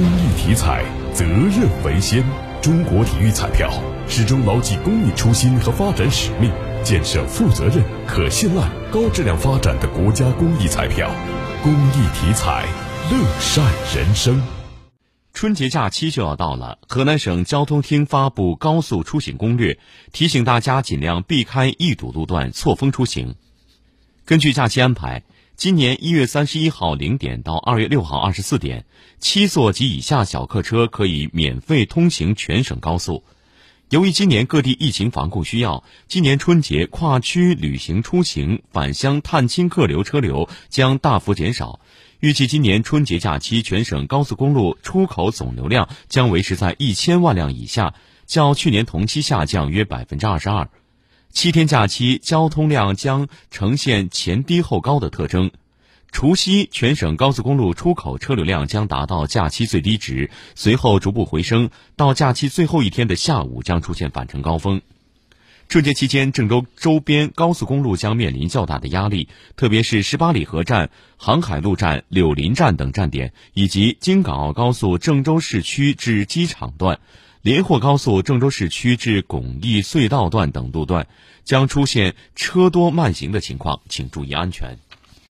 [0.00, 2.24] 公益体彩，责任为先。
[2.62, 3.70] 中国体育彩票
[4.08, 6.50] 始终牢记公益初心和发展使命，
[6.82, 11.10] 建设负责任、可信赖、高质量发展的国家公益彩票。
[11.62, 12.66] 公益体彩，
[13.10, 13.62] 乐善
[13.94, 14.42] 人生。
[15.34, 19.78] 春节假期就要到了，河南省交通厅发布高速出行攻略，
[20.12, 23.34] 提醒大家尽量避开易堵路段，错峰出行。
[24.24, 25.24] 根据假期安排，
[25.60, 28.86] 今年一月三十一号零点到二月六号二十四点，
[29.18, 33.24] 七座及以下小客车可以免费通行全省高速。
[33.90, 41.78] 由于今年各地疫情防控需要，今年春节跨区旅行出行、返乡探亲客流车流将大幅减少。
[42.20, 47.92] 预计今年春节假期全省高速公路出口总流量将维持在一千万辆以下，
[48.24, 50.70] 较去年同期下降约百分之二十二。
[51.32, 55.50] 七天假期交通量将呈现前低后高的特征。
[56.12, 64.82] 除夕全省高速公路出口车流量将达到假期最低值，随后逐步回升，到假期最后一天的下午将出现返程高峰。
[65.68, 76.98] 春节期间，郑州周边高速公路将面临较大的压力，特别是十八里河站、航海路站、柳林站等站点，以及京港澳高速郑州市区至机场段、
[77.42, 81.06] 连霍高速郑州市区至巩义隧道段等路段，
[81.42, 84.78] 将出现车多慢行的情况，请注意安全。